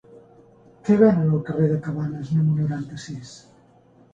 Què 0.87 0.95
venen 1.01 1.35
al 1.39 1.43
carrer 1.49 1.67
de 1.73 1.77
Cabanes 1.89 2.33
número 2.39 2.65
noranta-sis? 2.67 3.37